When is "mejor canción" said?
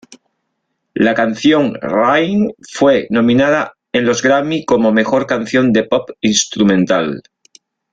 4.91-5.71